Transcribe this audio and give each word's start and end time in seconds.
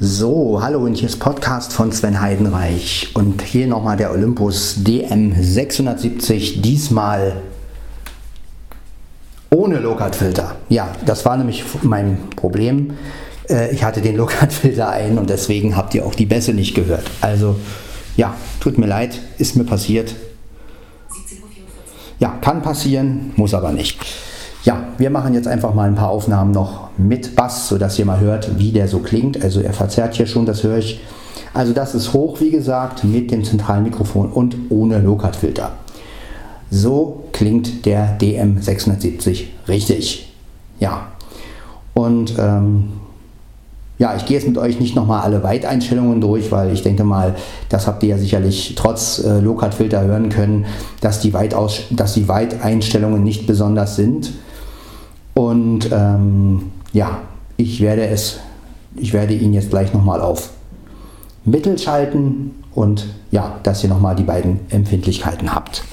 So, 0.00 0.60
hallo 0.62 0.84
und 0.84 0.94
hier 0.94 1.08
ist 1.08 1.18
Podcast 1.18 1.72
von 1.72 1.90
Sven 1.90 2.20
Heidenreich 2.20 3.10
und 3.14 3.42
hier 3.42 3.66
nochmal 3.66 3.96
der 3.96 4.12
Olympus 4.12 4.76
DM670, 4.84 6.60
diesmal 6.60 7.42
ohne 9.50 9.80
Low-Cut-Filter. 9.80 10.54
Ja, 10.68 10.92
das 11.04 11.24
war 11.24 11.36
nämlich 11.36 11.64
mein 11.82 12.30
Problem. 12.36 12.92
Äh, 13.50 13.74
ich 13.74 13.82
hatte 13.82 14.00
den 14.00 14.14
Low-Cut-Filter 14.18 14.88
ein 14.88 15.18
und 15.18 15.30
deswegen 15.30 15.76
habt 15.76 15.96
ihr 15.96 16.06
auch 16.06 16.14
die 16.14 16.26
Bässe 16.26 16.54
nicht 16.54 16.76
gehört. 16.76 17.10
Also, 17.20 17.56
ja, 18.16 18.34
tut 18.60 18.78
mir 18.78 18.86
leid, 18.86 19.18
ist 19.38 19.56
mir 19.56 19.64
passiert. 19.64 20.14
Ja, 22.20 22.38
kann 22.40 22.62
passieren, 22.62 23.32
muss 23.34 23.52
aber 23.52 23.72
nicht. 23.72 23.98
Ja, 24.68 24.84
wir 24.98 25.08
machen 25.08 25.32
jetzt 25.32 25.48
einfach 25.48 25.72
mal 25.72 25.88
ein 25.88 25.94
paar 25.94 26.10
Aufnahmen 26.10 26.50
noch 26.50 26.90
mit 26.98 27.34
Bass, 27.34 27.70
sodass 27.70 27.98
ihr 27.98 28.04
mal 28.04 28.20
hört, 28.20 28.58
wie 28.58 28.70
der 28.70 28.86
so 28.86 28.98
klingt. 28.98 29.42
Also 29.42 29.62
er 29.62 29.72
verzerrt 29.72 30.14
hier 30.14 30.26
schon, 30.26 30.44
das 30.44 30.62
höre 30.62 30.76
ich. 30.76 31.00
Also 31.54 31.72
das 31.72 31.94
ist 31.94 32.12
hoch, 32.12 32.38
wie 32.40 32.50
gesagt, 32.50 33.02
mit 33.02 33.30
dem 33.30 33.44
zentralen 33.44 33.82
Mikrofon 33.84 34.30
und 34.30 34.54
ohne 34.68 34.98
Low-Cut-Filter. 34.98 35.70
So 36.70 37.24
klingt 37.32 37.86
der 37.86 38.18
DM670 38.20 39.44
richtig. 39.68 40.34
Ja. 40.80 41.06
Und 41.94 42.34
ähm, 42.38 42.90
ja, 43.96 44.16
ich 44.16 44.26
gehe 44.26 44.36
jetzt 44.36 44.46
mit 44.46 44.58
euch 44.58 44.80
nicht 44.80 44.94
nochmal 44.94 45.22
alle 45.22 45.42
Weiteinstellungen 45.42 46.20
durch, 46.20 46.52
weil 46.52 46.74
ich 46.74 46.82
denke 46.82 47.04
mal, 47.04 47.36
das 47.70 47.86
habt 47.86 48.02
ihr 48.02 48.10
ja 48.10 48.18
sicherlich 48.18 48.74
trotz 48.76 49.24
äh, 49.24 49.40
Low-Cut-Filter 49.40 50.02
hören 50.02 50.28
können, 50.28 50.66
dass 51.00 51.20
die, 51.20 51.32
Weitaus 51.32 51.84
dass 51.88 52.12
die 52.12 52.28
Weiteinstellungen 52.28 53.24
nicht 53.24 53.46
besonders 53.46 53.96
sind. 53.96 54.30
Und 55.38 55.90
ähm, 55.92 56.72
ja, 56.92 57.20
ich 57.56 57.80
werde 57.80 58.08
es, 58.08 58.40
ich 58.96 59.12
werde 59.12 59.34
ihn 59.34 59.52
jetzt 59.54 59.70
gleich 59.70 59.94
nochmal 59.94 60.20
auf 60.20 60.50
Mittel 61.44 61.78
schalten 61.78 62.64
und 62.74 63.06
ja, 63.30 63.60
dass 63.62 63.84
ihr 63.84 63.88
nochmal 63.88 64.16
die 64.16 64.24
beiden 64.24 64.58
Empfindlichkeiten 64.68 65.54
habt. 65.54 65.84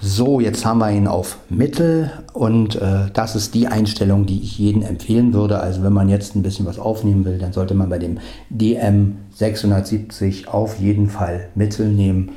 So, 0.00 0.40
jetzt 0.40 0.64
haben 0.64 0.78
wir 0.78 0.90
ihn 0.90 1.06
auf 1.06 1.36
Mittel 1.50 2.10
und 2.32 2.76
äh, 2.76 3.10
das 3.12 3.36
ist 3.36 3.52
die 3.52 3.66
Einstellung, 3.66 4.24
die 4.24 4.40
ich 4.40 4.56
jedem 4.56 4.80
empfehlen 4.80 5.34
würde. 5.34 5.60
Also 5.60 5.82
wenn 5.82 5.92
man 5.92 6.08
jetzt 6.08 6.34
ein 6.34 6.42
bisschen 6.42 6.64
was 6.64 6.78
aufnehmen 6.78 7.26
will, 7.26 7.36
dann 7.36 7.52
sollte 7.52 7.74
man 7.74 7.90
bei 7.90 7.98
dem 7.98 8.20
DM670 8.56 10.48
auf 10.48 10.80
jeden 10.80 11.10
Fall 11.10 11.50
Mittel 11.54 11.90
nehmen. 11.90 12.30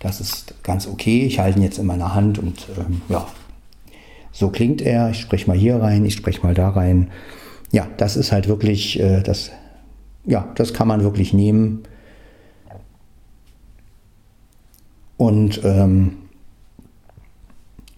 Das 0.00 0.22
ist 0.22 0.54
ganz 0.62 0.86
okay. 0.86 1.26
Ich 1.26 1.38
halte 1.38 1.58
ihn 1.58 1.64
jetzt 1.64 1.76
in 1.76 1.84
meiner 1.84 2.14
Hand 2.14 2.38
und 2.38 2.66
ähm, 2.78 3.02
ja, 3.10 3.26
so 4.32 4.50
klingt 4.50 4.82
er, 4.82 5.10
ich 5.10 5.20
spreche 5.20 5.46
mal 5.46 5.56
hier 5.56 5.76
rein, 5.76 6.04
ich 6.04 6.14
spreche 6.14 6.42
mal 6.42 6.54
da 6.54 6.70
rein. 6.70 7.10
Ja, 7.72 7.86
das 7.96 8.16
ist 8.16 8.32
halt 8.32 8.48
wirklich, 8.48 8.98
äh, 9.00 9.22
das, 9.22 9.50
ja, 10.24 10.48
das 10.54 10.72
kann 10.72 10.88
man 10.88 11.02
wirklich 11.02 11.32
nehmen. 11.32 11.82
Und 15.16 15.60
ähm, 15.64 16.16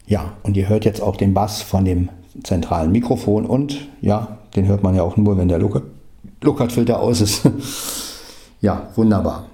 ja, 0.06 0.36
und 0.42 0.56
ihr 0.56 0.68
hört 0.68 0.84
jetzt 0.84 1.00
auch 1.00 1.16
den 1.16 1.34
Bass 1.34 1.62
von 1.62 1.84
dem 1.84 2.08
zentralen 2.42 2.90
Mikrofon 2.92 3.46
und 3.46 3.88
ja, 4.00 4.38
den 4.56 4.66
hört 4.66 4.82
man 4.82 4.94
ja 4.94 5.02
auch 5.02 5.16
nur, 5.16 5.36
wenn 5.38 5.48
der 5.48 5.58
Lookout-Filter 5.58 6.98
aus 6.98 7.20
ist. 7.20 7.48
ja, 8.60 8.88
wunderbar. 8.96 9.46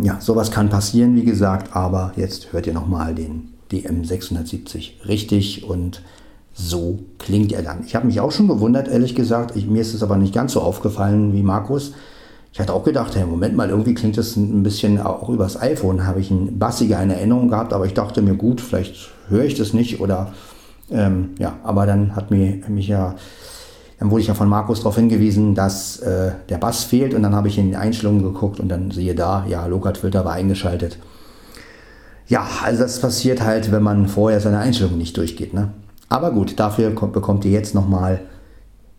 Ja, 0.00 0.20
sowas 0.20 0.50
kann 0.50 0.68
passieren, 0.68 1.16
wie 1.16 1.24
gesagt, 1.24 1.74
aber 1.74 2.12
jetzt 2.16 2.52
hört 2.52 2.66
ihr 2.66 2.74
nochmal 2.74 3.14
den 3.14 3.55
DM670 3.70 5.06
richtig 5.06 5.64
und 5.64 6.02
so 6.52 7.00
klingt 7.18 7.52
er 7.52 7.62
dann. 7.62 7.84
Ich 7.84 7.94
habe 7.94 8.06
mich 8.06 8.20
auch 8.20 8.32
schon 8.32 8.48
gewundert, 8.48 8.88
ehrlich 8.88 9.14
gesagt. 9.14 9.56
Ich, 9.56 9.66
mir 9.66 9.82
ist 9.82 9.92
es 9.92 10.02
aber 10.02 10.16
nicht 10.16 10.34
ganz 10.34 10.52
so 10.52 10.60
aufgefallen 10.60 11.34
wie 11.34 11.42
Markus. 11.42 11.92
Ich 12.52 12.60
hatte 12.60 12.72
auch 12.72 12.84
gedacht, 12.84 13.14
hey, 13.14 13.26
Moment 13.26 13.54
mal, 13.54 13.68
irgendwie 13.68 13.92
klingt 13.92 14.16
das 14.16 14.34
ein 14.36 14.62
bisschen 14.62 14.98
auch 14.98 15.28
übers 15.28 15.60
iPhone. 15.60 16.06
Habe 16.06 16.20
ich 16.20 16.30
ein 16.30 16.58
bassiger 16.58 17.02
in 17.02 17.10
Erinnerung 17.10 17.48
gehabt, 17.48 17.74
aber 17.74 17.84
ich 17.84 17.92
dachte 17.92 18.22
mir, 18.22 18.34
gut, 18.34 18.62
vielleicht 18.62 19.10
höre 19.28 19.44
ich 19.44 19.54
das 19.54 19.74
nicht 19.74 20.00
oder 20.00 20.32
ähm, 20.90 21.34
ja, 21.38 21.58
aber 21.62 21.84
dann 21.84 22.16
hat 22.16 22.30
mir, 22.30 22.62
mich 22.68 22.88
ja, 22.88 23.16
dann 23.98 24.10
wurde 24.10 24.22
ich 24.22 24.28
ja 24.28 24.34
von 24.34 24.48
Markus 24.48 24.78
darauf 24.80 24.96
hingewiesen, 24.96 25.54
dass 25.54 25.98
äh, 25.98 26.32
der 26.48 26.58
Bass 26.58 26.84
fehlt 26.84 27.12
und 27.12 27.22
dann 27.22 27.34
habe 27.34 27.48
ich 27.48 27.58
in 27.58 27.68
die 27.68 27.76
Einstellungen 27.76 28.22
geguckt 28.22 28.60
und 28.60 28.68
dann 28.68 28.90
sehe 28.90 29.14
da, 29.14 29.44
ja, 29.48 29.66
Lokat-Filter 29.66 30.24
war 30.24 30.32
eingeschaltet. 30.32 30.98
Ja, 32.28 32.48
also 32.64 32.82
das 32.82 33.00
passiert 33.00 33.40
halt, 33.40 33.70
wenn 33.70 33.82
man 33.82 34.08
vorher 34.08 34.40
seine 34.40 34.58
Einstellungen 34.58 34.98
nicht 34.98 35.16
durchgeht. 35.16 35.54
Ne? 35.54 35.70
Aber 36.08 36.32
gut, 36.32 36.58
dafür 36.58 36.94
kommt, 36.94 37.12
bekommt 37.12 37.44
ihr 37.44 37.52
jetzt 37.52 37.74
nochmal 37.74 38.20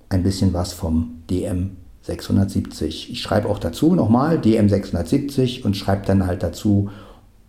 ein 0.09 0.23
bisschen 0.23 0.53
was 0.53 0.73
vom 0.73 1.21
DM670. 1.29 3.09
Ich 3.09 3.21
schreibe 3.21 3.49
auch 3.49 3.59
dazu 3.59 3.95
nochmal 3.95 4.37
DM670 4.37 5.63
und 5.63 5.75
schreibe 5.75 6.05
dann 6.05 6.25
halt 6.25 6.43
dazu 6.43 6.89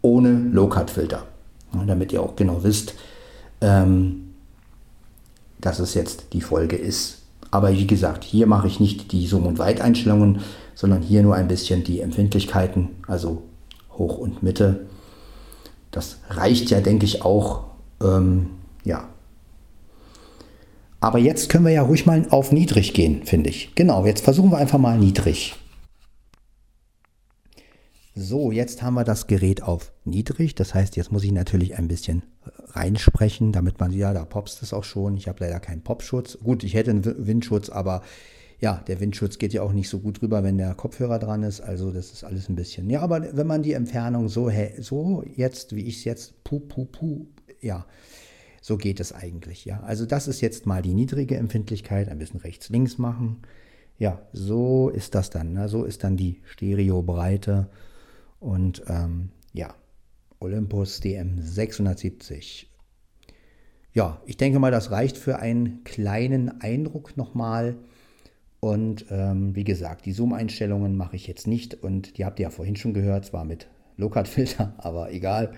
ohne 0.02 0.32
Low-Cut-Filter. 0.52 1.24
Ja, 1.74 1.84
damit 1.84 2.12
ihr 2.12 2.22
auch 2.22 2.34
genau 2.34 2.64
wisst, 2.64 2.94
ähm, 3.60 4.30
dass 5.60 5.78
es 5.78 5.94
jetzt 5.94 6.32
die 6.32 6.40
Folge 6.40 6.76
ist. 6.76 7.18
Aber 7.50 7.72
wie 7.72 7.86
gesagt, 7.86 8.24
hier 8.24 8.46
mache 8.46 8.66
ich 8.66 8.80
nicht 8.80 9.12
die 9.12 9.26
Zoom- 9.26 9.46
und 9.46 9.58
Weiteinstellungen, 9.58 10.40
sondern 10.74 11.02
hier 11.02 11.22
nur 11.22 11.34
ein 11.34 11.48
bisschen 11.48 11.84
die 11.84 12.00
Empfindlichkeiten, 12.00 12.90
also 13.06 13.42
Hoch 13.96 14.18
und 14.18 14.42
Mitte 14.42 14.86
das 15.90 16.18
reicht 16.28 16.70
ja, 16.70 16.80
denke 16.80 17.06
ich, 17.06 17.22
auch. 17.22 17.64
Ähm, 18.02 18.50
ja. 18.84 19.08
Aber 21.00 21.18
jetzt 21.18 21.48
können 21.48 21.64
wir 21.64 21.72
ja 21.72 21.82
ruhig 21.82 22.06
mal 22.06 22.26
auf 22.30 22.52
niedrig 22.52 22.92
gehen, 22.92 23.24
finde 23.24 23.50
ich. 23.50 23.74
Genau, 23.74 24.04
jetzt 24.04 24.24
versuchen 24.24 24.50
wir 24.50 24.58
einfach 24.58 24.78
mal 24.78 24.98
niedrig. 24.98 25.54
So, 28.20 28.50
jetzt 28.50 28.82
haben 28.82 28.94
wir 28.94 29.04
das 29.04 29.28
Gerät 29.28 29.62
auf 29.62 29.92
niedrig. 30.04 30.56
Das 30.56 30.74
heißt, 30.74 30.96
jetzt 30.96 31.12
muss 31.12 31.22
ich 31.22 31.30
natürlich 31.30 31.78
ein 31.78 31.86
bisschen 31.86 32.24
reinsprechen, 32.70 33.52
damit 33.52 33.78
man, 33.78 33.92
ja, 33.92 34.12
da 34.12 34.24
popst 34.24 34.60
es 34.62 34.72
auch 34.72 34.82
schon. 34.82 35.16
Ich 35.16 35.28
habe 35.28 35.44
leider 35.44 35.60
keinen 35.60 35.82
Popschutz. 35.82 36.36
Gut, 36.42 36.64
ich 36.64 36.74
hätte 36.74 36.90
einen 36.90 37.26
Windschutz, 37.26 37.68
aber 37.68 38.02
ja, 38.60 38.82
der 38.86 39.00
Windschutz 39.00 39.38
geht 39.38 39.52
ja 39.52 39.62
auch 39.62 39.72
nicht 39.72 39.88
so 39.88 40.00
gut 40.00 40.20
rüber, 40.20 40.42
wenn 40.42 40.58
der 40.58 40.74
Kopfhörer 40.74 41.18
dran 41.18 41.44
ist. 41.44 41.60
Also 41.60 41.92
das 41.92 42.12
ist 42.12 42.24
alles 42.24 42.48
ein 42.48 42.56
bisschen. 42.56 42.90
Ja, 42.90 43.00
aber 43.02 43.36
wenn 43.36 43.46
man 43.46 43.62
die 43.62 43.72
Entfernung 43.72 44.28
so, 44.28 44.50
so 44.78 45.22
jetzt, 45.36 45.76
wie 45.76 45.84
ich 45.84 45.98
es 45.98 46.04
jetzt, 46.04 46.42
pu, 46.42 46.58
pu, 46.60 46.84
pu, 46.86 47.26
ja, 47.60 47.86
so 48.60 48.76
geht 48.76 48.98
es 48.98 49.12
eigentlich. 49.12 49.64
Ja, 49.64 49.80
also 49.80 50.06
das 50.06 50.26
ist 50.26 50.40
jetzt 50.40 50.66
mal 50.66 50.82
die 50.82 50.94
niedrige 50.94 51.36
Empfindlichkeit. 51.36 52.08
Ein 52.08 52.18
bisschen 52.18 52.40
rechts, 52.40 52.68
links 52.68 52.98
machen. 52.98 53.42
Ja, 53.96 54.20
so 54.32 54.88
ist 54.88 55.14
das 55.14 55.30
dann. 55.30 55.52
Ne? 55.52 55.68
So 55.68 55.84
ist 55.84 56.02
dann 56.02 56.16
die 56.16 56.40
Stereobreite. 56.44 57.68
Und 58.40 58.82
ähm, 58.88 59.30
ja, 59.52 59.74
Olympus 60.40 61.00
DM 61.00 61.40
670. 61.40 62.70
Ja, 63.92 64.20
ich 64.26 64.36
denke 64.36 64.58
mal, 64.58 64.70
das 64.70 64.90
reicht 64.90 65.16
für 65.16 65.38
einen 65.38 65.82
kleinen 65.84 66.60
Eindruck 66.60 67.16
nochmal. 67.16 67.76
Und 68.60 69.06
ähm, 69.10 69.54
wie 69.54 69.64
gesagt, 69.64 70.06
die 70.06 70.12
Zoom-Einstellungen 70.12 70.96
mache 70.96 71.16
ich 71.16 71.26
jetzt 71.26 71.46
nicht 71.46 71.74
und 71.82 72.18
die 72.18 72.24
habt 72.24 72.40
ihr 72.40 72.44
ja 72.44 72.50
vorhin 72.50 72.76
schon 72.76 72.92
gehört, 72.92 73.24
zwar 73.24 73.44
mit 73.44 73.68
Low-Cut-Filter, 73.96 74.74
aber 74.78 75.12
egal. 75.12 75.52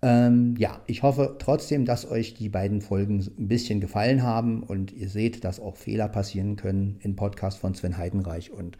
Ähm, 0.00 0.54
ja, 0.58 0.80
ich 0.86 1.02
hoffe 1.02 1.36
trotzdem, 1.38 1.86
dass 1.86 2.08
euch 2.08 2.34
die 2.34 2.50
beiden 2.50 2.82
Folgen 2.82 3.20
ein 3.38 3.48
bisschen 3.48 3.80
gefallen 3.80 4.22
haben 4.22 4.62
und 4.62 4.92
ihr 4.92 5.08
seht, 5.08 5.44
dass 5.44 5.60
auch 5.60 5.76
Fehler 5.76 6.08
passieren 6.08 6.56
können 6.56 6.98
im 7.00 7.16
Podcast 7.16 7.58
von 7.58 7.74
Sven 7.74 7.96
Heidenreich. 7.96 8.52
Und 8.52 8.76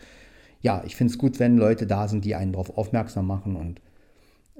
ja, 0.61 0.83
ich 0.84 0.97
finde 0.97 1.12
es 1.12 1.19
gut, 1.19 1.41
wenn 1.41 1.56
Leute 1.56 1.87
da 1.87 2.09
sind, 2.09 2.25
die 2.25 2.34
einen 2.34 2.53
darauf 2.53 2.77
aufmerksam 2.77 3.27
machen. 3.27 3.56
Und 3.56 3.81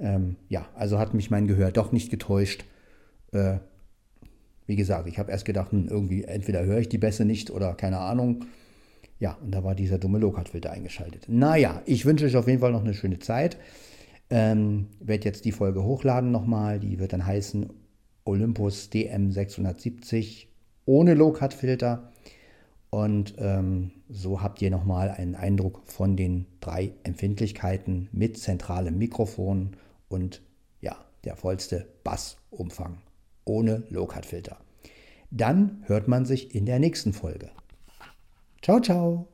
ähm, 0.01 0.37
ja, 0.49 0.67
also 0.75 0.99
hat 0.99 1.15
mich 1.15 1.31
mein 1.31 1.47
Gehör 1.47 1.71
doch 1.71 1.93
nicht 1.93 2.11
getäuscht. 2.11 2.65
Äh, 3.33 3.59
wie 4.67 4.77
gesagt, 4.77 5.07
ich 5.07 5.19
habe 5.19 5.31
erst 5.31 5.45
gedacht, 5.45 5.71
hm, 5.71 5.89
irgendwie 5.89 6.25
entweder 6.25 6.65
höre 6.65 6.79
ich 6.79 6.89
die 6.89 6.99
Bässe 6.99 7.25
nicht 7.25 7.51
oder 7.51 7.75
keine 7.75 7.99
Ahnung. 7.99 8.47
Ja, 9.25 9.39
und 9.41 9.53
da 9.53 9.65
war 9.65 9.75
dieser 9.75 9.97
dumme 9.97 10.19
Low-Cut-Filter 10.19 10.71
eingeschaltet. 10.71 11.25
Naja, 11.29 11.81
ich 11.87 12.05
wünsche 12.05 12.27
euch 12.27 12.37
auf 12.37 12.47
jeden 12.47 12.61
Fall 12.61 12.73
noch 12.73 12.85
eine 12.85 12.93
schöne 12.93 13.21
Zeit. 13.21 13.57
Ähm, 14.29 14.89
werde 15.01 15.25
jetzt 15.25 15.47
die 15.47 15.51
Folge 15.51 15.83
hochladen 15.83 16.31
nochmal. 16.31 16.79
Die 16.79 16.99
wird 16.99 17.15
dann 17.15 17.25
heißen 17.25 17.71
Olympus 18.27 18.91
DM670 18.93 20.49
ohne 20.85 21.15
Low-Cut-Filter. 21.15 22.13
Und 22.91 23.37
ähm, 23.39 23.93
so 24.11 24.43
habt 24.43 24.61
ihr 24.61 24.71
nochmal 24.71 25.11
einen 25.11 25.37
Eindruck 25.37 25.81
von 25.87 26.19
den 26.19 26.45
drei 26.61 26.93
Empfindlichkeiten 27.05 28.11
mit 28.13 28.37
zentralem 28.37 28.99
Mikrofon 28.99 29.71
und 30.09 30.43
ja, 30.83 30.99
der 31.25 31.37
vollste 31.37 31.87
Bassumfang 32.05 32.99
ohne 33.47 33.85
Low-Cut-Filter. 33.89 34.59
Dann 35.31 35.83
hört 35.87 36.09
man 36.09 36.27
sich 36.27 36.55
in 36.55 36.67
der 36.67 36.79
nächsten 36.79 37.15
Folge. 37.15 37.53
Ciao, 38.65 38.81
ciao. 38.81 39.34